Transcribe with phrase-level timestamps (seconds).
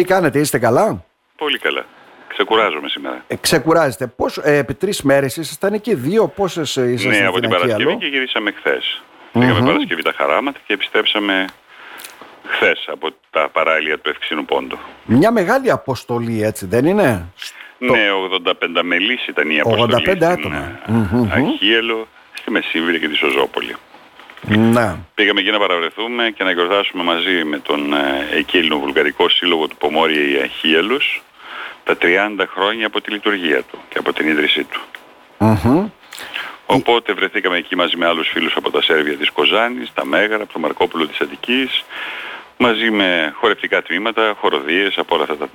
[0.00, 1.04] Τι κάνετε, είστε καλά;
[1.36, 1.84] Πολύ καλά.
[2.28, 3.24] Ξεκουράζομαι σήμερα.
[3.26, 4.06] Ε, ξεκουράζετε.
[4.06, 7.96] Πώς, ε, επί τρεις μέρες ήσασταν εκεί, δύο, πόσες ε, ήσασταν ναι, από την Παρασκευή
[7.96, 9.02] και γυρίσαμε χθες.
[9.32, 11.44] Πήγαμε Παρασκευή τα χαράματα και επιστρέψαμε
[12.44, 14.78] χθες από τα παράλια του Ευξήνου Πόντου.
[15.04, 17.26] Μια μεγάλη αποστολή έτσι δεν είναι;
[17.78, 18.08] Ναι,
[18.76, 20.80] 85 μελής ήταν η αποστολή 85 άτομα.
[21.06, 23.76] στην Αχίελο, στη Μεσίβηρη και τη Σοζόπολη.
[24.48, 24.98] Να.
[25.14, 29.76] Πήγαμε εκεί να παραβρεθούμε και να γιορτάσουμε μαζί με τον ε, εκεί Ελληνοβουλγαρικό Σύλλογο του
[29.76, 31.22] Πομόρια η Αχίελος
[31.84, 34.80] τα 30 χρόνια από τη λειτουργία του και από την ίδρυσή του.
[36.66, 40.52] Οπότε βρεθήκαμε εκεί μαζί με άλλους φίλους από τα Σέρβια της Κοζάνης, τα Μέγαρα, από
[40.52, 41.84] το Μαρκόπουλο της Αττικής,
[42.56, 45.48] μαζί με χορευτικά τμήματα, χοροδίες από όλα αυτά τα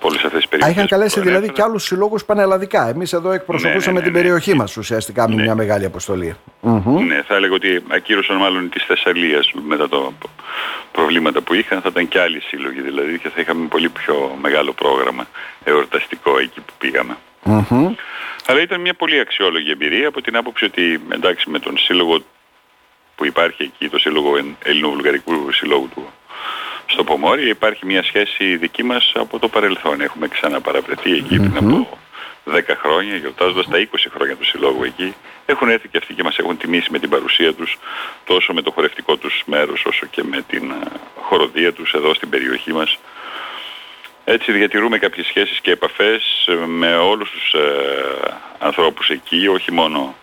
[0.00, 0.74] όλες αυτές τις περιοχές.
[0.74, 2.88] Είχαν καλέσει δηλαδή και άλλους συλλόγους πανελλαδικά.
[2.88, 6.34] Εμείς εδώ εκπροσωπούσαμε ναι, ναι, την ναι, περιοχή μας ουσιαστικά με μια μεγάλη αποστολή.
[7.06, 10.12] Ναι, θα έλεγα ότι ακύρωσαν μάλλον της Θεσσαλίας μετά το
[10.92, 11.80] προβλήματα που είχαν.
[11.80, 15.26] Θα ήταν και άλλοι σύλλογοι δηλαδή και θα είχαμε πολύ πιο μεγάλο πρόγραμμα
[15.64, 17.16] εορταστικό εκεί που πήγαμε.
[18.46, 22.22] Αλλά ήταν μια πολύ αξιόλογη εμπειρία από την άποψη ότι εντάξει με τον σύλλογο
[23.14, 24.30] που υπάρχει εκεί, το σύλλογο
[24.62, 26.08] Ελληνοβουλγαρικού Συλλόγου του
[26.90, 30.00] στο Πομόρι υπάρχει μια σχέση δική μας από το παρελθόν.
[30.00, 31.98] Έχουμε ξαναπαραπλεθεί εκεί πριν από
[32.44, 35.14] 10 χρόνια, γιορτάζοντας τα 20 χρόνια του Συλλόγου εκεί.
[35.46, 37.78] Έχουν έρθει και αυτοί και μας έχουν τιμήσει με την παρουσία τους,
[38.24, 40.72] τόσο με το χορευτικό τους μέρος, όσο και με την
[41.20, 42.98] χοροδία τους εδώ στην περιοχή μας.
[44.24, 47.60] Έτσι διατηρούμε κάποιες σχέσεις και επαφές με όλους τους ε,
[48.58, 50.14] ανθρώπους εκεί, όχι μόνο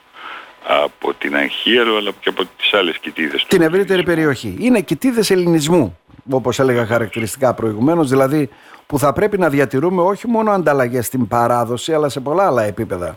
[0.68, 3.46] από την Αγχίαλο αλλά και από τις άλλες κοιτίδες.
[3.48, 4.58] Την ευρύτερη περιοχή.
[4.60, 8.50] Είναι κοιτίδες ελληνισμού όπως έλεγα χαρακτηριστικά προηγουμένως, δηλαδή
[8.88, 13.16] που θα πρέπει να διατηρούμε όχι μόνο ανταλλαγές στην παράδοση, αλλά σε πολλά άλλα επίπεδα.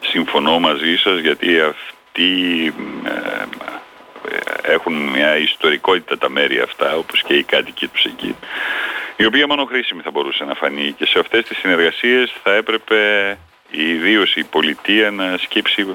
[0.00, 2.66] Συμφωνώ μαζί σας γιατί αυτοί
[3.04, 8.36] ε, έχουν μια ιστορικότητα τα μέρη αυτά, όπως και οι κάτοικοι τους εκεί,
[9.16, 12.98] η οποία μόνο χρήσιμη θα μπορούσε να φανεί και σε αυτές τις συνεργασίες θα έπρεπε
[13.72, 15.86] ιδίως η πολιτεία να σκύψει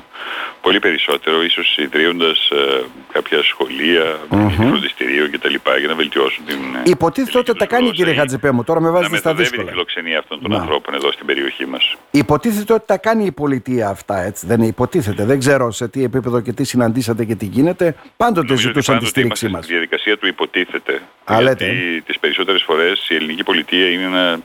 [0.61, 4.51] πολύ περισσότερο, ίσως ιδρύοντας ε, κάποια σχολεία, mm-hmm.
[4.57, 5.55] φροντιστηρίο κτλ.
[5.79, 9.17] για να βελτιώσουν την ε, Υποτίθεται ότι τα κάνει κύριε Χατζηπέ μου, τώρα με βάζετε
[9.17, 9.61] στα δύσκολα.
[9.61, 10.57] Να τη φιλοξενία αυτών των να.
[10.57, 11.95] ανθρώπων εδώ στην περιοχή μας.
[12.11, 15.25] Υποτίθεται ότι τα κάνει η πολιτεία αυτά, έτσι δεν είναι; Υποτίθεται.
[15.25, 17.95] Δεν ξέρω σε τι επίπεδο και τι συναντήσατε και τι γίνεται.
[18.17, 19.63] Πάντοτε Νομίζω ζητούσαν τη στήριξή μας.
[19.63, 21.01] Στη διαδικασία του υποτίθεται.
[21.23, 24.39] Α, γιατί τις περισσότερες φορές η ελληνική πολιτεία είναι ένα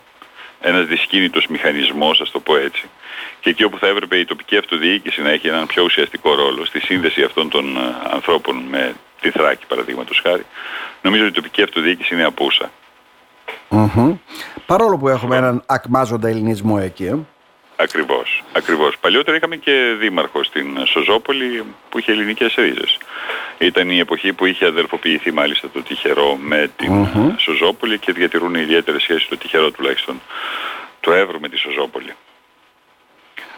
[0.62, 2.84] ένας δυσκίνητος μηχανισμός, ας το πω έτσι.
[3.40, 6.80] Και εκεί όπου θα έπρεπε η τοπική αυτοδιοίκηση να έχει έναν πιο ουσιαστικό ρόλο στη
[6.80, 7.80] σύνδεση αυτών των ε,
[8.10, 10.46] ανθρώπων με τη Θράκη παραδείγματος χάρη,
[11.02, 12.70] νομίζω ότι η τοπική αυτοδιοίκηση είναι απούσα.
[14.66, 17.04] Παρόλο που έχουμε έναν ακμάζοντα ελληνισμό εκεί.
[17.04, 17.16] Ε.
[17.76, 18.98] Ακριβώς, ακριβώς.
[18.98, 22.98] Παλιότερα είχαμε και δήμαρχο στην Σοζόπολη που είχε ελληνικές ρίζες.
[23.58, 28.54] Ήταν η εποχή που είχε αδερφοποιηθεί μάλιστα το Τυχερό με την mm Σοζόπολη και διατηρούν
[28.54, 30.20] ιδιαίτερη σχέση το Τυχερό τουλάχιστον
[31.00, 32.14] το Εύρου με τη Σοζόπολη.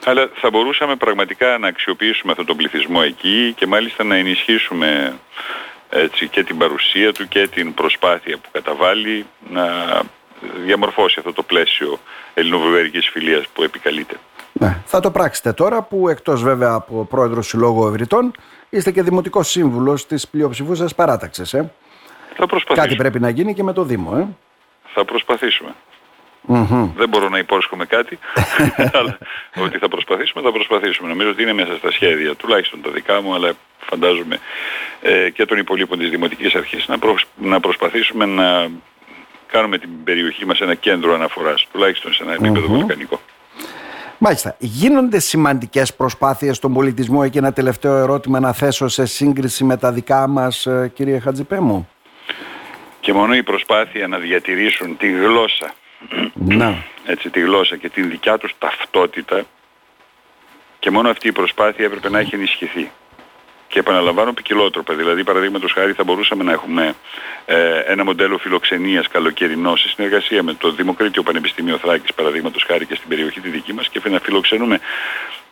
[0.04, 5.18] Αλλά θα μπορούσαμε πραγματικά να αξιοποιήσουμε αυτόν τον πληθυσμό εκεί και μάλιστα να ενισχύσουμε
[5.90, 9.66] έτσι, και την παρουσία του και την προσπάθεια που καταβάλει να
[10.64, 12.00] διαμορφώσει αυτό το πλαίσιο
[12.34, 14.16] ελληνοβουλγαρικής φιλίας που επικαλείται.
[14.60, 18.32] Ναι, θα το πράξετε τώρα που εκτός βέβαια από πρόεδρος Συλλόγου Ευρυτών
[18.70, 21.54] είστε και δημοτικός σύμβουλος της πλειοψηφούσας παράταξης.
[21.54, 21.72] Ε;
[22.36, 22.86] Θα προσπαθήσουμε.
[22.86, 24.12] Κάτι πρέπει να γίνει και με το Δήμο.
[24.16, 24.26] Ε;
[24.94, 25.74] Θα προσπαθήσουμε.
[26.96, 28.18] Δεν μπορώ να υπόσχομαι κάτι,
[28.98, 29.18] αλλά
[29.56, 31.08] ότι θα προσπαθήσουμε, θα προσπαθήσουμε.
[31.08, 34.38] Νομίζω ότι είναι μέσα στα σχέδια, τουλάχιστον τα δικά μου, αλλά φαντάζομαι
[35.02, 36.98] ε, και των υπολείπων της Δημοτικής Αρχής, να,
[37.36, 38.68] να προσπαθήσουμε να
[39.46, 43.20] κάνουμε την περιοχή μας ένα κέντρο αναφοράς, τουλάχιστον σε ένα επίπεδο βουλκανικό.
[44.26, 44.56] Μάλιστα.
[44.58, 49.92] Γίνονται σημαντικές προσπάθειες στον πολιτισμό; Εκεί ένα τελευταίο ερώτημα να θέσω σε σύγκριση με τα
[49.92, 51.88] δικά μας ε, κύριε Χατζηπέμου.
[53.00, 55.74] Και μόνο η προσπάθεια να διατηρήσουν τη γλώσσα
[56.34, 56.84] να.
[57.06, 59.42] έτσι, τη γλώσσα και την δικιά τους ταυτότητα
[60.78, 62.90] και μόνο αυτή η προσπάθεια έπρεπε να έχει ενισχυθεί.
[63.74, 64.94] Και επαναλαμβάνω ποικιλότροπα.
[64.94, 66.94] Δηλαδή, παραδείγματος χάρη, θα μπορούσαμε να έχουμε
[67.44, 72.94] ε, ένα μοντέλο φιλοξενίας καλοκαιρινό σε συνεργασία με το Δημοκρίτιο Πανεπιστήμιο Θράκης, παραδείγματος χάρη και
[72.94, 74.80] στην περιοχή τη δική μας και να φιλοξενούμε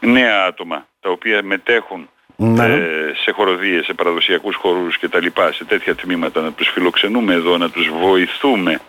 [0.01, 2.65] νέα άτομα τα οποία μετέχουν ναι.
[2.65, 7.35] ε, σε χοροδίες, σε παραδοσιακούς χορούς και τα λοιπά, σε τέτοια τμήματα, να τους φιλοξενούμε
[7.35, 8.81] εδώ, να τους βοηθούμε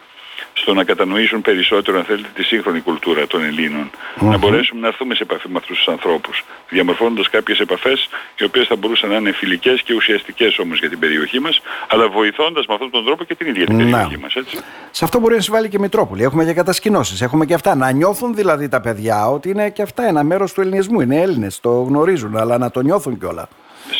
[0.53, 3.89] στο να κατανοήσουν περισσότερο, αν θέλετε, τη σύγχρονη κουλτούρα των ελληνων
[4.19, 8.67] Να μπορέσουμε να έρθουμε σε επαφή με αυτούς τους ανθρώπους, διαμορφώνοντας κάποιες επαφές οι οποίες
[8.67, 12.73] θα μπορούσαν να είναι φιλικές και ουσιαστικές όμως για την περιοχή μας, αλλά βοηθώντας με
[12.73, 14.33] αυτόν τον τρόπο και την ίδια την περιοχή μας.
[14.35, 14.57] Έτσι.
[14.91, 16.23] Σε αυτό μπορεί να συμβάλλει και η Μητρόπολη.
[16.23, 17.75] Έχουμε και κατασκηνώσεις, έχουμε και αυτά.
[17.75, 21.01] Να νιώθουν δηλαδή τα παιδιά ότι είναι και αυτά ένα μέρος του ελληνισμού.
[21.01, 23.47] Είναι Έλληνες, το γνωρίζουν, αλλά να το νιώθουν κιόλα.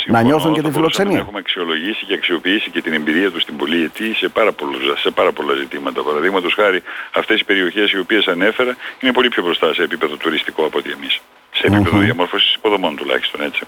[0.08, 1.14] Να νιώθουν και τη θα μπορούσαμε φιλοξενία.
[1.14, 5.12] να Έχουμε αξιολογήσει και αξιοποιήσει και την εμπειρία τους στην πολυετή σε πάρα, πολλούς, σε
[5.12, 6.02] πάρα πολλά ζητήματα.
[6.04, 6.82] Παραδείγματος χάρη,
[7.14, 10.92] αυτές οι περιοχές οι οποίες ανέφερα είναι πολύ πιο μπροστά σε επίπεδο τουριστικό από ότι
[10.92, 11.20] εμείς.
[11.52, 13.64] Σε επίπεδο διαμόρφωσης υποδομών τουλάχιστον έτσι.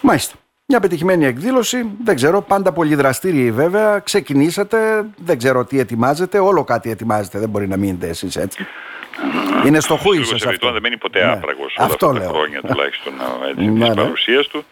[0.00, 0.34] Μάλιστα.
[0.70, 3.98] Μια πετυχημένη εκδήλωση, δεν ξέρω, πάντα πολύ δραστήριοι βέβαια.
[3.98, 8.66] Ξεκινήσατε, δεν ξέρω τι ετοιμάζετε, όλο κάτι ετοιμάζετε, δεν μπορεί να μείνετε εσείς έτσι.
[9.66, 10.72] Είναι στο χούι Σύλλογος σας Ευρυτών αυτό.
[10.72, 11.32] δεν μένει ποτέ Ναι.
[11.32, 12.28] άπραγος όλα Αυτό αυτά τα λέω.
[12.34, 13.12] χρόνια τουλάχιστον
[13.50, 13.94] έτσι, Ναι, της ναι.
[14.02, 14.64] παρουσίας του.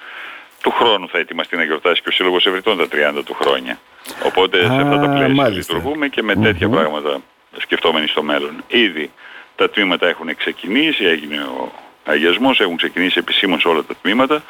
[0.67, 2.87] Του χρόνου θα ετοιμαστεί να γιορτάσει και ο Σύλλογος Ευρυτών τα
[3.19, 3.79] 30 του χρόνια.
[4.25, 5.75] Οπότε σε αυτά τα Α, πλαίσια μάλιστα.
[5.75, 7.21] λειτουργούμε και με τέτοια πράγματα
[7.59, 8.65] σκεφτόμενοι στο μέλλον.
[8.69, 9.11] Ήδη
[9.57, 11.73] τα τμήματα έχουν ξεκινήσει, έγινε ο
[12.05, 14.43] αγιασμός, έχουν ξεκινήσει επισήμως όλα τα τμήματα.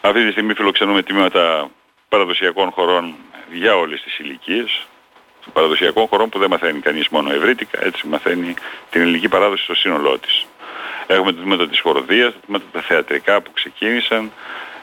[0.00, 1.70] Αυτή τη στιγμή φιλοξενούμε τμήματα
[2.08, 3.14] παραδοσιακών χωρών
[3.52, 4.86] για όλες τις ηλικίες.
[5.52, 8.54] Παραδοσιακών χωρών που δεν μαθαίνει κανείς μόνο ευρύτικα, έτσι μαθαίνει
[8.90, 10.46] την ελληνική παράδοση στο σύνολό της.
[11.06, 14.32] Έχουμε το τμήμα της χοροδίας, το τμήμα τα θεατρικά που ξεκίνησαν,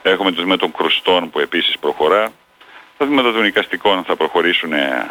[0.09, 2.31] έχουμε το τμήμα των κρουστών που επίσης προχωρά.
[2.97, 5.07] Τα τμήματα των οικαστικών θα προχωρήσουν ε,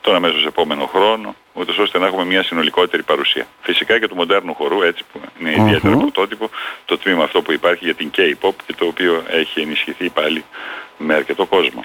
[0.00, 3.46] τον αμέσως επόμενο χρόνο, ούτως ώστε να έχουμε μια συνολικότερη παρουσία.
[3.62, 6.50] Φυσικά και του μοντέρνου χορού, έτσι που είναι ιδιαίτερα πρωτότυπο,
[6.84, 10.44] το τμήμα αυτό που υπάρχει για την K-pop και το οποίο έχει ενισχυθεί πάλι
[10.98, 11.84] με αρκετό κόσμο.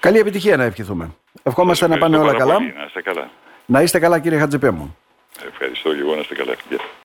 [0.00, 1.10] Καλή επιτυχία να ευχηθούμε.
[1.42, 2.72] Ευχόμαστε να πάνε Ευχαριστώ όλα πάρα καλά.
[2.72, 2.78] πολύ.
[2.78, 3.30] Να είστε καλά.
[3.66, 4.96] Να είστε καλά κύριε Χατζεπέ μου.
[5.48, 6.54] Ευχαριστώ και εγώ να είστε καλά.
[6.68, 6.78] Γεια.